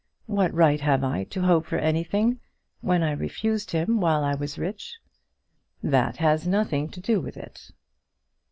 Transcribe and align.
"What 0.25 0.51
right 0.51 0.81
have 0.81 1.03
I 1.03 1.25
to 1.25 1.43
hope 1.43 1.67
for 1.67 1.77
anything 1.77 2.39
when 2.79 3.03
I 3.03 3.11
refused 3.11 3.69
him 3.69 3.99
while 4.01 4.23
I 4.23 4.33
was 4.33 4.57
rich?" 4.57 4.97
"That 5.83 6.17
has 6.17 6.47
nothing 6.47 6.89
to 6.89 6.99
do 6.99 7.21
with 7.21 7.37
it." 7.37 7.69